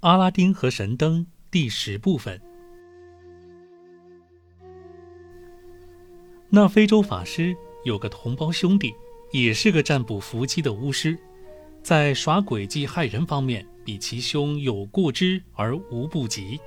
[0.00, 1.20] 阿拉丁和神灯》
[1.50, 2.38] 第十部分。
[6.50, 8.94] 那非洲法师有个同胞兄弟，
[9.32, 11.18] 也是个占卜伏击的巫师，
[11.82, 16.60] 在耍诡计害人方面比其兄有过之而无不及。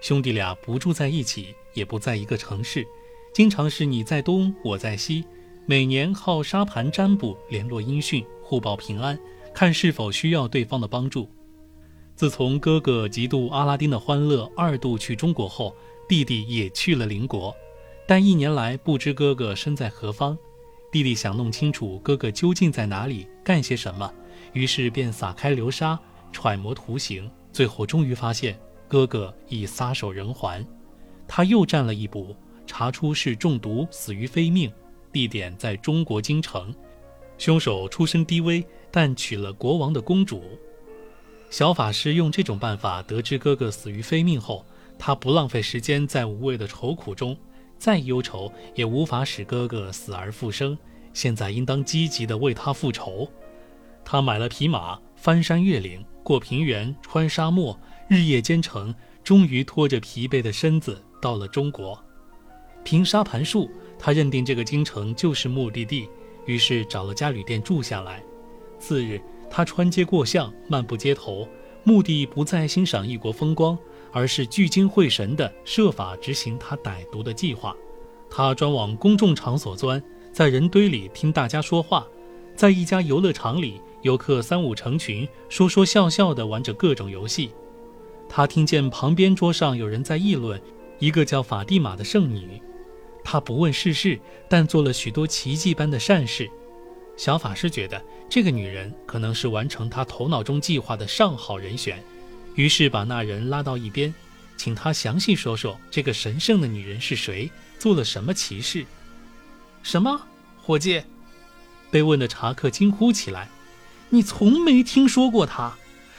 [0.00, 2.86] 兄弟俩不住在一起，也不在一个城市，
[3.34, 5.24] 经常是你在东，我在西。
[5.66, 9.18] 每年靠沙盘占卜联络音讯，互报平安，
[9.52, 11.28] 看是否需要对方的帮助。
[12.20, 15.74] 自从哥哥嫉妒阿拉丁的欢乐，二度去中国后，
[16.06, 17.56] 弟弟也去了邻国，
[18.06, 20.36] 但一年来不知哥哥身在何方。
[20.92, 24.12] 弟弟想弄清楚哥哥究竟在哪里，干些什么，
[24.52, 25.98] 于是便撒开流沙，
[26.30, 30.62] 揣摩图形，最后终于发现哥哥已撒手人寰。
[31.26, 34.70] 他又占了一卜，查出是中毒，死于非命。
[35.10, 36.70] 地点在中国京城，
[37.38, 40.42] 凶手出身低微，但娶了国王的公主。
[41.50, 44.64] 小法师用这种办法得知哥哥死于非命后，
[44.98, 47.36] 他不浪费时间在无谓的愁苦中，
[47.76, 50.78] 再忧愁也无法使哥哥死而复生。
[51.12, 53.28] 现在应当积极地为他复仇。
[54.04, 62.02] 他买了匹马，翻山越岭，过平原，穿沙漠，日夜兼程，终于拖着疲惫的身子到了中国。
[62.84, 63.70] 凭沙盘术。
[64.02, 66.08] 他认定这个京城就是目的地，
[66.46, 68.22] 于是找了家旅店住下来。
[68.78, 71.46] 次日，他穿街过巷，漫步街头，
[71.82, 73.76] 目的不再欣赏异国风光，
[74.12, 77.76] 而是聚精会神地设法执行他歹毒的计划。
[78.30, 80.00] 他专往公众场所钻，
[80.32, 82.06] 在人堆里听大家说话，
[82.54, 87.50] 在一家游乐场里，游客三五成群，说说笑笑地玩着各种游戏。
[88.28, 90.62] 他听见旁边桌上有人在议论
[91.00, 92.62] 一个叫法蒂玛的圣女。
[93.24, 96.48] 他不问世事，但做了许多奇迹般的善事。
[97.16, 102.02] 小法师觉得这个女人可能是完成他头脑中计划的上好人选，
[102.54, 104.14] 于是把那人拉到一边，
[104.56, 108.86] 请他详细说说这个神圣的女人是谁，做了什么奇事。
[109.82, 110.20] 什么，
[110.62, 111.02] 伙计？
[111.90, 113.48] 被问的茶客惊呼起来
[114.10, 115.74] ：“你从没听说过她？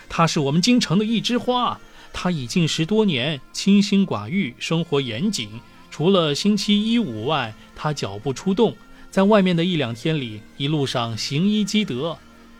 [0.09, 1.79] 她是我们京城的一枝花。
[2.13, 5.49] 她已经十多年，清心寡欲，生活严谨。”
[5.89, 8.75] 除了星期一五外，她脚步出动，
[9.11, 12.17] 在外面的一两天里，一路上行医积德。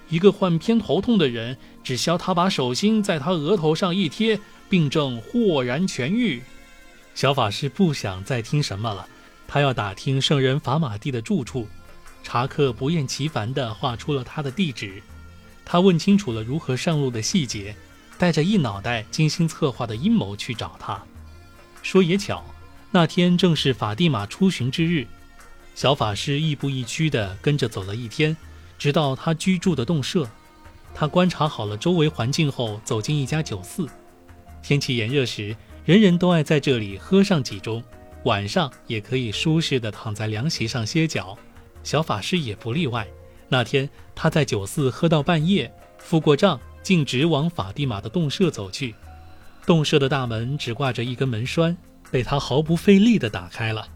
[0.10, 4.38] 一个患偏头痛的人，只需要他把手心在他额头上一贴，
[4.70, 6.42] 病症豁然痊愈。
[7.16, 9.08] 小法师不想再听什么了，
[9.48, 11.66] 他要打听圣人法马蒂的住处。
[12.22, 15.02] 查克不厌其烦地画出了他的地址。
[15.64, 17.74] 他问清楚了如何上路的细节，
[18.18, 21.02] 带着一脑袋精心策划的阴谋去找他。
[21.82, 22.44] 说也巧。
[22.92, 25.08] 那天正是法蒂玛出巡之日，
[25.82, 28.38] 小法师亦步亦趋地跟着走了一天，
[28.78, 30.30] 直到他居住的洞舍。
[30.94, 33.88] 他观察好了周围环境后，走进一家酒肆。
[34.62, 37.82] 天气炎热时，人人都爱在这里喝上几盅，
[38.26, 41.36] 晚上也可以舒适地躺在凉席上歇脚。
[41.82, 43.08] 小法师也不例外。
[43.50, 48.94] 那天他在酒肆喝到半夜，付过账，径直往法蒂玛的洞舍走去。
[49.66, 51.76] 洞舍的大门只挂着一根门栓。
[52.12, 53.88] 被他毫不费力地打开了。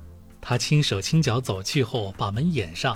[0.48, 2.96] 他轻手轻脚走去后，把门掩上。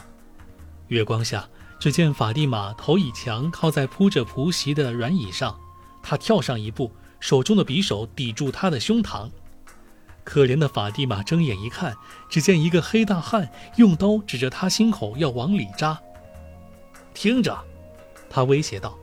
[0.90, 1.50] 月光下，
[1.80, 5.60] 只见法蒂玛头倚墙，靠在铺着蒲席的软椅上。
[6.04, 9.32] 他跳上一步，手中的匕首抵住他的胸膛。
[10.24, 11.98] 可怜的法蒂玛睁眼一看，
[12.30, 16.00] 只见一个黑大汉用刀指着他心口要往里扎。
[17.16, 17.58] 听着，
[18.30, 18.96] 他威胁道：“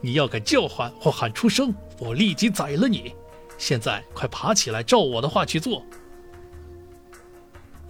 [0.00, 3.12] 你要敢叫唤或喊出声，我立即宰了你。”
[3.58, 5.82] 现在快爬起来，照我的话去做。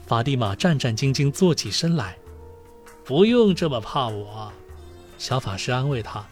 [0.09, 2.17] 法蒂玛战战兢兢坐起身来，
[3.05, 4.51] 不用这么怕我。
[5.19, 6.25] 小法师安慰他：“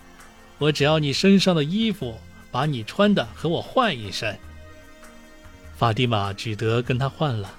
[0.57, 2.19] 我只要你身上的衣服，
[2.51, 4.35] 把你穿的和我换一身。”
[5.77, 7.53] 法蒂玛只得跟他换了。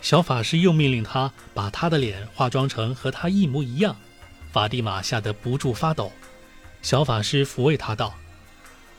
[0.00, 3.96] 小法师又命令他把他的脸化妆成和他一模一样。
[4.52, 6.12] 法蒂玛吓得不住发抖。
[6.82, 8.14] 小法师抚慰他道：“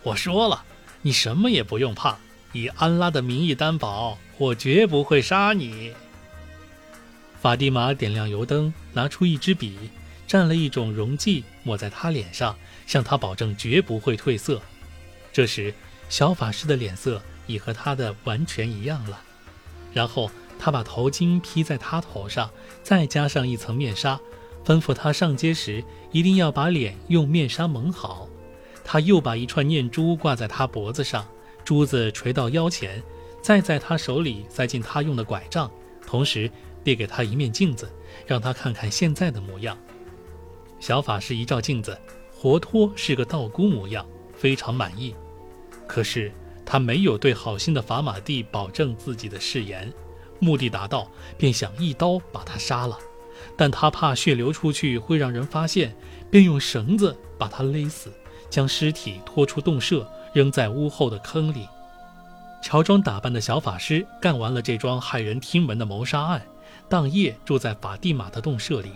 [0.03, 0.61] 我说了。”
[1.03, 2.17] 你什么也不用怕，
[2.51, 5.93] 以安拉的名义担保，我绝不会杀你。
[7.39, 9.77] 法蒂玛点亮油灯，拿出一支笔，
[10.27, 12.55] 蘸了一种溶剂，抹在他脸上，
[12.85, 14.61] 向他保证绝不会褪色。
[15.31, 15.73] 这时，
[16.09, 19.21] 小法师的脸色已和他的完全一样了。
[19.93, 22.49] 然后，他把头巾披在他头上，
[22.81, 24.19] 再加上一层面纱，
[24.65, 28.27] 吩咐他上街时一定要把脸用面纱蒙好。
[28.83, 31.25] 他又把一串念珠挂在他脖子上，
[31.63, 33.03] 珠子垂到腰前，
[33.43, 35.69] 再在他手里塞进他用的拐杖，
[36.05, 36.49] 同时
[36.87, 37.91] 递给他一面镜子，
[38.25, 39.77] 让他看看现在的模样。
[40.79, 41.99] 小法师一照镜子，
[42.33, 44.07] 活脱是个道姑模样，
[44.37, 45.13] 非常满意。
[45.85, 46.31] 可是
[46.65, 49.91] 他没有对好心的法马蒂保证自己的誓言，
[50.39, 52.97] 目的达到，便想一刀把他杀了。
[53.57, 55.93] 但他怕血流出去会让人发现，
[56.31, 58.13] 便用绳子把他勒死，
[58.49, 61.67] 将尸体拖出洞舍，扔在屋后的坑里。
[62.63, 66.41] 乔装打扮的小法师干完了这桩骇人听闻的谋杀案，
[66.89, 68.91] 当夜住在法蒂玛的洞舍里。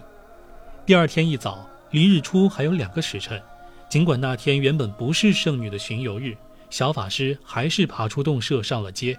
[0.86, 3.42] 第二天一早，离日出还有两个时辰，
[3.90, 6.36] 尽管那天原本不是圣女的巡游日，
[6.70, 9.18] 小法师还是爬出洞舍上了街。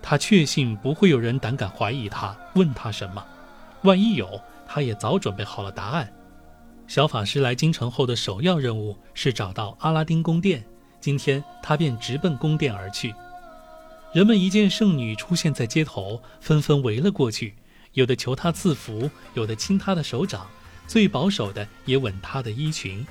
[0.00, 3.24] 他确信不会有人胆敢怀疑他，问他什么。
[3.82, 6.12] 万一有，他也早准备好了答案。
[6.86, 10.64] 小法师来京城后的首要任务是找到阿拉丁宫殿，
[11.00, 13.12] 今天他便直奔宫殿而去。
[14.12, 17.54] 人们一见圣女出现在街头，纷纷围了过去，
[17.96, 20.46] 有的求他赐福，有的亲他的手掌，
[20.86, 23.06] 最保守的也吻他的衣裙。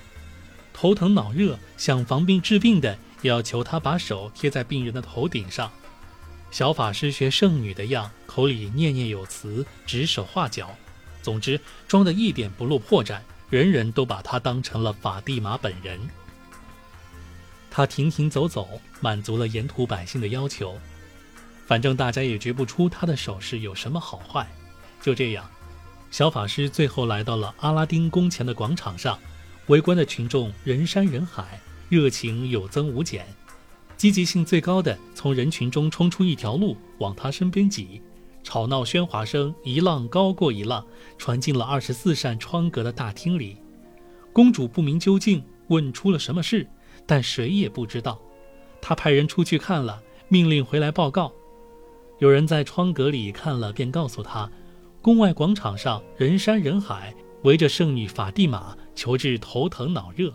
[0.72, 5.72] 头疼脑热想防病治病的，也要求他把手贴在病人的头顶上。
[6.52, 10.70] 小法师学圣女的样，口里念念有词，指手画脚。
[11.24, 16.00] 总之，装得一点不露破绽，人人都把他当成了法蒂玛本人。
[17.72, 20.78] 他停停走走，满足了沿途百姓的要求。
[21.66, 24.48] 反正大家也觉不出他的手势有什么好坏。
[25.06, 25.48] 就这样，
[26.10, 29.20] 小法师最后来到了阿拉丁宫前的广场上，
[29.68, 33.24] 围观的群众人山人海，热情有增无减。
[33.96, 38.02] 积极性最高的从人群中冲出一条路，往他身边挤。
[38.42, 40.84] 吵闹喧哗声一浪高过一浪，
[41.20, 43.58] 传进了二十四扇窗格的大厅里。
[44.34, 46.68] 公主不明究竟，问出了什么事，
[47.06, 48.20] 但谁也不知道。
[48.82, 51.32] 她派人出去看了，命令回来报告。
[52.18, 54.50] 有人在窗格里看了，便告诉她，
[55.06, 57.14] 宫外广场上人山人海，
[57.44, 60.34] 围着圣女法蒂玛求治头疼脑热。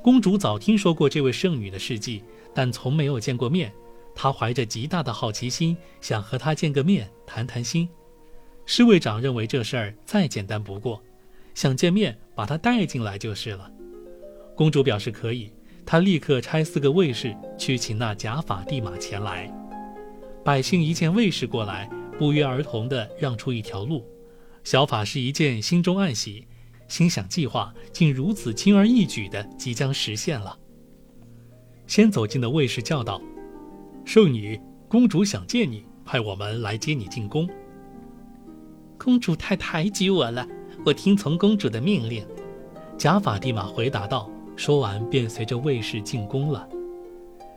[0.00, 2.22] 公主早听说过这位圣女的事迹，
[2.54, 3.72] 但从没有见过面。
[4.14, 7.88] 她怀着极大的好奇心，想和她见个面，谈谈心。
[8.66, 11.02] 侍卫长认为这事儿再简单不过，
[11.52, 13.68] 想见面，把她带进来就是了。
[14.54, 15.50] 公主表示可以，
[15.84, 19.52] 她立刻差四个卫士去请那假法蒂玛前来。
[20.44, 21.90] 百姓一见卫士过来，
[22.22, 24.06] 不约而同地让出一条路。
[24.62, 26.46] 小法师一见，心中暗喜，
[26.86, 30.56] 心想计划竟如此轻而易举地即将实现了。
[31.88, 33.20] 先走近的卫士叫道。
[34.04, 37.50] 圣女，公主想见你，派我们来接你进宫。
[38.96, 40.46] 公主太抬举我了，
[40.86, 42.24] 我听从公主的命令。
[42.96, 44.30] 贾法蒂玛回答道。
[44.54, 46.68] 说完，便随着卫士进宫了。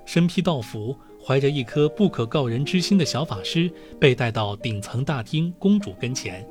[0.08, 6.48] 身披道服、怀着一颗不可告人之心的小法师被带到顶层大厅公主跟前。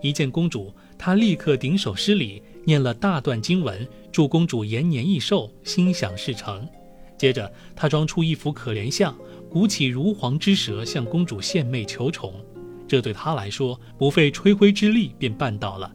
[0.00, 6.68] 一见公主，他立刻顶首施礼，念了大段经文，祝公主延年益寿，心想事成。
[7.18, 9.12] 接着，他装出一副可怜相。
[9.50, 12.32] 鼓起如簧之舌向公主献媚求宠，
[12.86, 15.92] 这对他来说不费吹灰之力便办到了。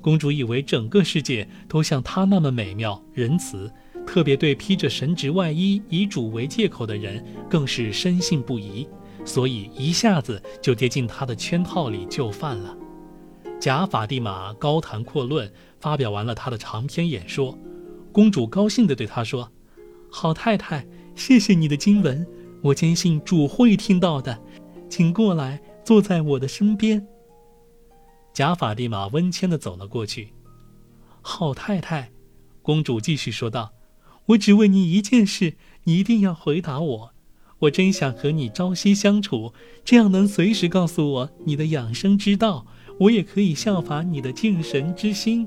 [0.00, 3.70] 公主以为整个世界都像她那么美妙仁慈，
[4.06, 8.88] 特别对披着神职外衣以主为借口的人更是深信不疑，
[9.24, 12.76] 所以一下子就跌进他的圈套里就范了。
[13.58, 17.58] 假法蒂玛高谈阔论，发表完了他的长篇演说，
[18.12, 19.50] 公主高兴地对他说
[20.10, 22.26] ：“好太太，谢谢你的经文。”
[22.62, 24.42] 我坚信主会听到的，
[24.88, 27.06] 请过来坐在我的身边。
[28.32, 30.32] 贾法蒂玛温谦地走了过去。
[31.22, 32.10] 好太太，
[32.62, 33.70] 公主继续说道
[34.26, 35.54] ：“我只问你一件事，
[35.84, 37.12] 你一定要回答我。
[37.60, 39.52] 我真想和你朝夕相处，
[39.84, 42.66] 这样能随时告诉我你的养生之道，
[43.00, 45.46] 我也可以效法你的敬神之心。”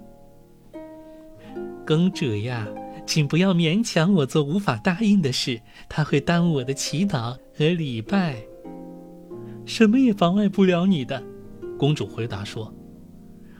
[1.85, 2.67] 公主呀。
[3.07, 5.59] 请不要勉强我做无法答应的事，
[5.89, 8.35] 它会耽误我的祈祷和礼拜。
[9.65, 11.23] 什么也妨碍不了你的，
[11.75, 12.71] 公主回答说：“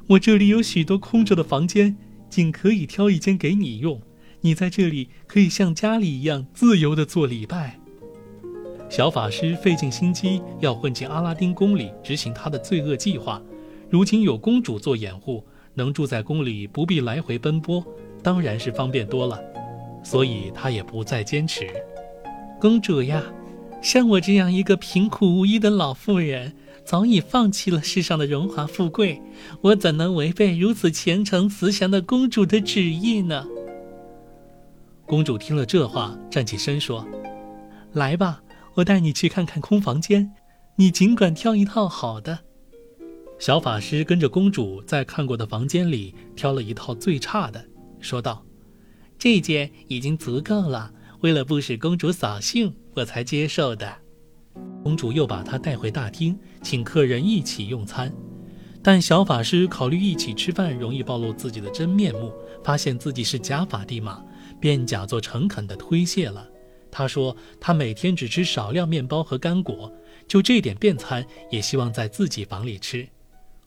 [0.06, 1.98] 我这里有许多空着的房间，
[2.30, 4.00] 仅可以挑一间给你用。
[4.42, 7.80] 你在这里可以像家里一样自由地做礼拜。”
[8.90, 13.40] 小法师费尽心机要混进阿拉丁宫里执行他的罪恶计划，
[13.90, 17.86] 如今有公主做掩护，能住在宫里，不必来回奔波。
[18.24, 19.40] 当然是方便多了，
[20.04, 21.68] 所以他也不再坚持。
[22.60, 23.24] 公主呀，
[23.82, 26.54] 像我这样一个贫苦无依的老妇人，
[26.84, 29.22] 早已放弃了世上的荣华富贵，
[29.62, 33.46] 我怎能违背如此虔诚慈祥的公主的旨意呢？
[35.10, 37.04] 公主听了这话，站起身说
[37.94, 38.44] ：“来吧，
[38.76, 40.32] 我带你去看看空房间，
[40.76, 42.38] 你尽管挑一套好的。”
[43.40, 47.66] 小法师跟着公主在看过的房间里挑了一套最差的。
[48.00, 48.46] 说道
[49.18, 53.92] ：“这间已经足够了，为了不使公主扫兴，我才接受的。
[54.84, 58.14] 公主又把他带回大厅，请客人一起用餐。
[58.84, 62.32] 但小法师考虑一起吃饭容易暴露自己的真面目，
[62.64, 64.24] 发现自己是假法蒂玛，
[64.60, 66.48] 便假作诚恳地推卸了。
[66.92, 69.92] 他说他每天只吃少量面包和干果，
[70.28, 73.08] 就这点便餐也希望在自己房里吃。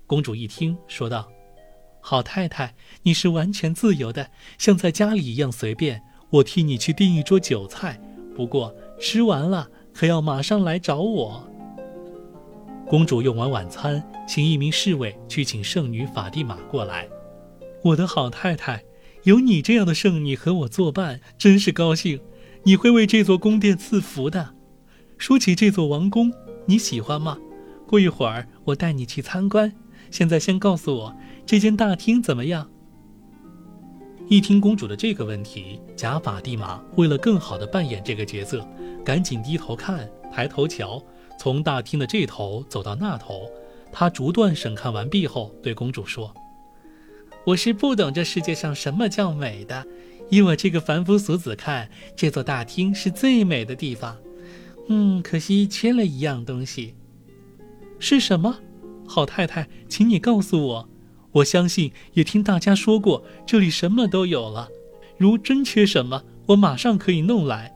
[0.07, 1.31] 公主一听，说道
[2.03, 6.03] ：“好太太，你是完全自由的，像在家里一样随便。
[6.31, 8.01] 我替你去订一桌酒菜，
[8.35, 11.49] 不过吃完了可要马上来找我。”
[12.89, 17.09] 公主用完晚餐，请一名侍卫去请圣女法蒂玛过来。
[17.83, 18.83] 我的好太太，
[19.25, 22.21] 有你这样的圣女和我作伴，真是高兴。
[22.65, 24.55] 你会为这座宫殿赐福的。
[25.17, 26.33] 说起这座王宫，
[26.67, 27.39] 你喜欢吗？
[27.87, 29.73] 过一会儿我带你去参观。
[30.11, 32.69] 现在先告诉我，这间大厅怎么样？
[34.29, 38.67] 一听公主的这个问题，贾法蒂玛为了更好地扮演这个角色，
[39.05, 41.01] 赶紧低头看，抬头瞧。
[41.39, 43.49] 从大厅的这头走到那头，
[43.93, 46.33] 他逐段审看完毕后，对公主说
[47.45, 49.87] ：“我是不懂这世界上什么叫美的。
[50.31, 54.17] 以我这个凡夫俗子看，这座大厅是最美的地方。
[54.89, 56.95] 嗯，可惜缺了一样东西。
[57.99, 58.59] 是什么？
[59.07, 60.89] 好太太，请你告诉我。
[61.33, 64.69] 我相信，也听大家说过，这里什么都有了。
[65.19, 67.75] 如真缺什么，我马上可以弄来。”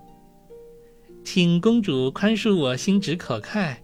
[1.24, 3.82] 请公主宽恕我心直口快。”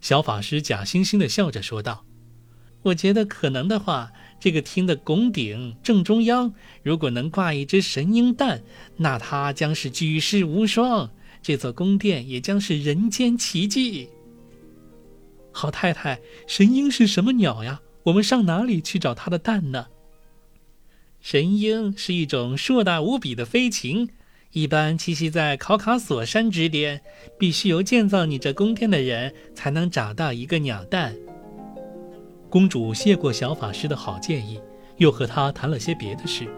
[0.00, 2.04] 小法师假惺惺地笑着说道
[2.84, 6.52] ，“我觉得可能的话，这个厅的拱顶正中央，
[6.82, 8.62] 如果能挂一只神鹰蛋，
[8.96, 11.10] 那它将是举世无双，
[11.42, 14.08] 这座宫殿也将是人间奇迹。”
[15.52, 17.80] 好太太，神鹰是什么鸟呀？
[18.04, 19.86] 我们上哪里去找它的蛋呢？
[21.20, 24.10] 神鹰是一种硕大无比的飞禽。
[24.52, 27.00] 一般栖息在考卡索山之巅，
[27.38, 31.16] 必须由建造你这宫殿的人才能找到一个鸟蛋。
[32.48, 34.60] 公主谢过小法师的好建议，
[34.96, 36.48] 又和他谈了些别的事，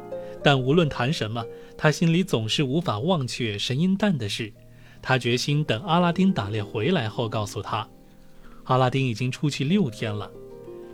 [0.43, 1.45] 但无论谈什么，
[1.77, 4.53] 她心里总是无法忘却神鹰蛋的事。
[5.01, 7.89] 她决心等阿拉丁打猎回来后告诉他。
[8.65, 10.31] 阿拉丁已经出去六天了，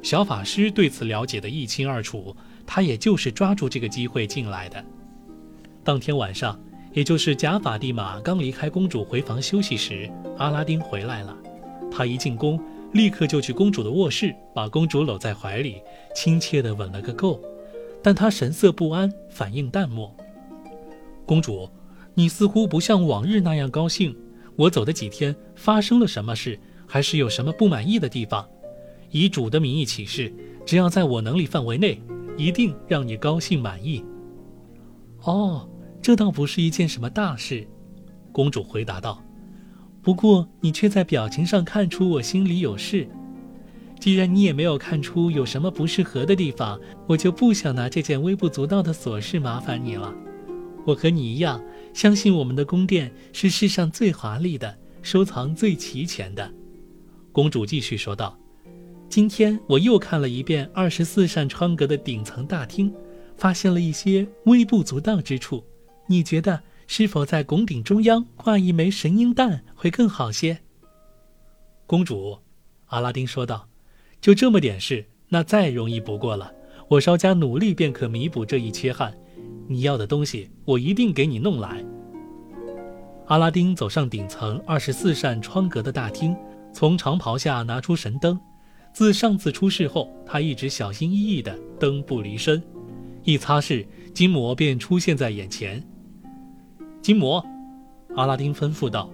[0.03, 2.37] 小法师对此了解得一清二楚，
[2.67, 4.85] 他也就是抓住这个机会进来的。
[5.83, 6.59] 当天晚上。
[6.95, 10.09] 也就是贾法蒂玛刚离开公主回房休息时，
[10.39, 11.37] 阿拉丁回来了。
[11.91, 12.57] 他一进宫，
[12.95, 15.83] 立刻就去公主的卧室，把公主搂在怀里，
[16.15, 17.39] 亲切地吻了个够。
[18.03, 20.15] 但他神色不安，反应淡漠。
[21.27, 21.69] 公主，
[22.15, 24.17] 你似乎不像往日那样高兴。
[24.57, 26.59] 我走的几天，发生了什么事？
[26.87, 28.49] 还是有什么不满意的地方？
[29.11, 30.33] 以主的名义起誓，
[30.65, 32.01] 只要在我能力范围内，
[32.37, 34.05] 一定让你高兴满意。
[35.23, 35.69] 哦。
[36.03, 37.67] 这倒不是一件什么大事，
[38.31, 39.24] 公主回答道。
[40.05, 43.09] 不过你却在表情上看出我心里有事。
[43.99, 50.15] 既然你也没有看出有什么不适合的地方，我就不想拿这件微不足道的琐事麻烦你了。
[50.85, 51.59] 我和你一样，
[51.95, 56.53] 相信我们的宫殿是世上最华丽的，收藏最齐全的。
[57.33, 58.39] 公主继续说道
[59.09, 62.93] ：“今天我又看了一遍二十四扇窗格的顶层大厅，
[63.39, 65.65] 发现了一些微不足道之处。”
[66.07, 70.59] 你觉得是否在拱顶中央挂一枚神鹰蛋会更好些？
[71.87, 72.39] 公主，
[72.87, 73.69] 阿拉丁说道
[74.21, 76.53] ：“就这么点事，那再容易不过了。
[76.89, 79.15] 我稍加努力便可弥补这一缺憾。
[79.67, 81.85] 你要的东西，我一定给你弄来。”
[83.27, 86.37] 阿拉丁走上顶层二十四扇窗格的大厅，
[86.73, 88.39] 从长袍下拿出神灯。
[88.93, 92.63] 自上次出事后，他一直小心翼翼的灯不离身，
[93.25, 95.83] 一擦拭，金魔便出现在眼前。
[97.05, 97.45] 金魔，
[98.17, 99.11] 阿拉丁吩咐道：“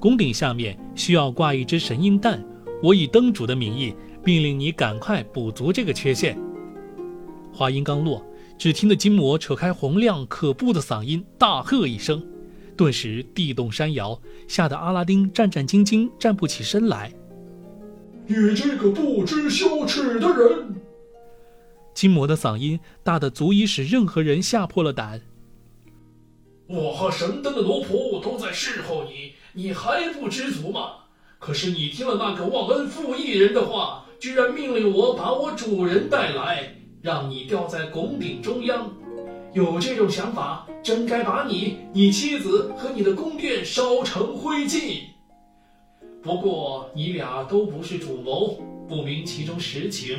[0.00, 2.42] 宫顶下面需要挂一只神鹰蛋，
[2.82, 6.34] 我以灯主的名义命令你赶快补足这个缺陷。”
[7.52, 8.24] 话音刚落，
[8.56, 12.26] 只听得金魔扯开洪亮可怖的嗓音，大喝一声，
[12.74, 17.12] 顿时地动山摇，吓得阿拉丁战战兢兢，站不起身来。
[18.26, 20.74] 你这个不知羞耻的人！
[21.92, 25.20] 金魔的嗓音大得足以使任何人吓破了胆。
[26.68, 30.94] 我和神灯的奴仆都在侍候你，你还不知足吗？
[31.38, 38.92] 可是你听了那个忘恩负义人的话，居然命令我把我主人带来，让你吊在拱顶中央。
[39.52, 45.02] 有这种想法，真该把你、你妻子和你的宫殿烧成灰烬。
[46.20, 48.58] 不过你俩都不是主谋，
[48.88, 50.18] 不明其中实情。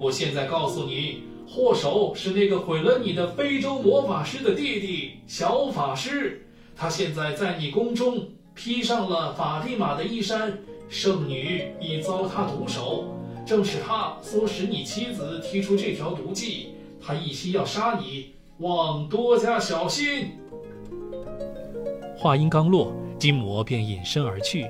[0.00, 1.22] 我现在告诉你。
[1.50, 10.58] 祸首是那个毁了你的非洲魔法师的弟弟小法师，他现在在你宫中披上了法蒂玛的衣衫，
[10.90, 13.06] 圣女已遭他毒手，
[13.46, 16.74] 正是他唆使你妻子提出这条毒计。
[17.00, 20.32] 他一心要杀你，望多加小心。
[22.14, 24.66] 话音刚落，金魔便隐身而去。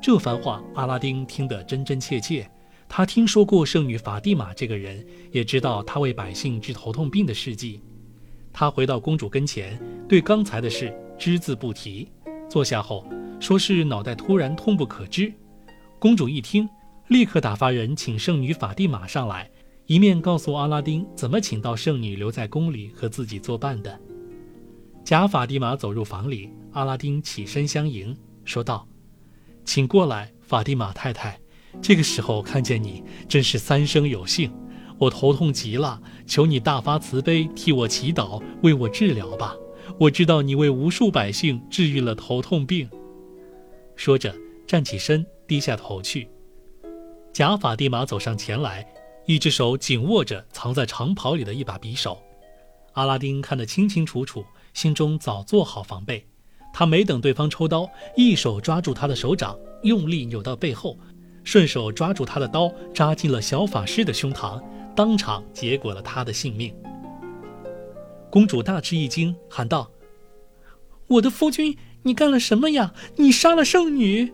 [0.00, 2.48] 这番话，阿拉丁听得真真切切。
[2.92, 7.80] 他听说过圣女法蒂玛这个人，也知道她为百姓治头痛病的事迹。
[8.52, 12.08] 他回到公主跟前，对刚才的事只字不提。
[12.48, 13.06] 坐下后，
[13.38, 15.32] 说是脑袋突然痛不可支。
[16.00, 16.68] 公主一听，
[17.06, 19.48] 立刻打发人请圣女法蒂玛上来，
[19.86, 23.96] 一面告诉阿拉丁怎么请到圣女留在宫里和自己作伴的。
[25.04, 28.88] 假法蒂玛走入房里，阿拉丁起身相迎，说道
[29.64, 31.38] ：“请过来，法蒂玛太太。”
[31.82, 34.52] 这个时候看见你，真是三生有幸。
[34.98, 39.56] 我头痛极了，求你大发慈悲，替我祈祷，为我治疗吧。
[39.98, 42.88] 我知道你为无数百姓治愈了头痛病。
[43.96, 44.34] 说着，
[44.66, 46.28] 站起身，低下头去。
[47.32, 48.86] 贾法蒂玛走上前来，
[49.26, 52.20] 一只手紧握着藏在长袍里的一把匕首。
[52.92, 56.26] 阿拉丁看得清清楚楚，心中早做好防备。
[56.72, 60.98] 他没等对方抽刀，一手抓住他的手掌，用力扭到背后。
[61.42, 64.62] 顺手抓住他的刀，扎进了小法师的胸膛，
[64.94, 66.74] 当场结果了他的性命。
[68.30, 69.90] 公主大吃一惊，喊道
[71.08, 72.92] ：“我的夫君，你干了什么呀？
[73.16, 74.32] 你杀了圣女！”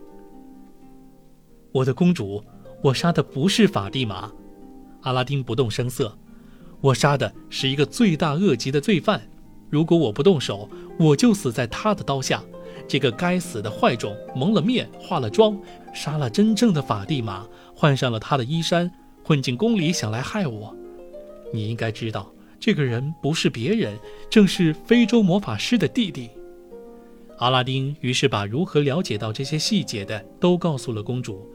[1.71, 2.43] 我的公主，
[2.83, 4.31] 我杀的不是法蒂玛。
[5.01, 6.17] 阿拉丁不动声色
[6.81, 9.21] ：“我杀的是一个罪大恶极的罪犯。
[9.69, 12.43] 如果我不动手，我就死在他的刀下。”
[12.87, 15.59] 这个该死的坏种蒙了面，化了妆，
[15.93, 18.89] 杀了真正的法蒂玛，换上了他的衣衫，
[19.25, 20.73] 混进宫里想来害我。
[21.51, 26.29] 你应该知道，这个人不是别人，正是非洲魔法师的弟弟。
[27.39, 31.45] 阿拉丁于是把如何了解到这些细节的都告诉了公主，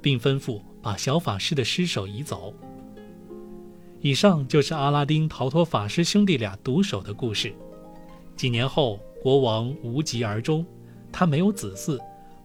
[0.00, 2.52] 并吩咐把小法师的尸首移走。
[4.00, 7.54] 以上就是阿拉丁逃脱法师兄弟俩毒手的故事。
[8.34, 8.98] 几年后。
[9.22, 10.66] 国王无疾而终，
[11.12, 11.96] 他没有子嗣。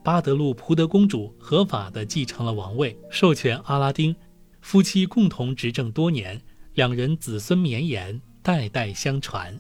[0.04, 4.16] 巴德路普德公主合法的继承了王位，授权阿拉丁，
[4.62, 6.40] 夫妻共同执政多年，
[6.76, 9.60] 两人子孙绵延，代代相传。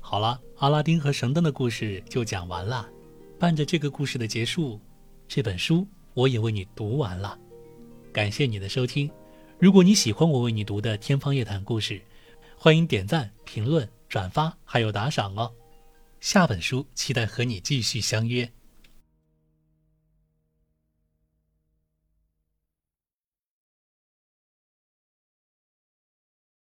[0.00, 2.88] 好了，阿拉丁和神灯的故事就讲完了。
[3.38, 4.80] 伴着这个故事的结束，
[5.28, 7.38] 这本书我也为你读完了。
[8.12, 9.08] 感谢你的收听。
[9.60, 12.02] 如果你喜欢我为你读的《天方夜谭》故事，
[12.58, 13.88] 欢迎点赞、评论。
[14.12, 15.50] 转发还有打赏哦，
[16.20, 18.46] 下本书期待和你继续相约。